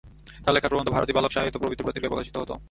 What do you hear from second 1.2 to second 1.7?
'সাহিত্য'